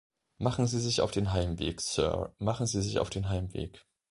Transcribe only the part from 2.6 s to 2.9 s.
Sie